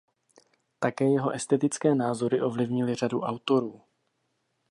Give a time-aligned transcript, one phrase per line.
[0.79, 3.81] Také jeho estetické názory ovlivnily řadu autorů.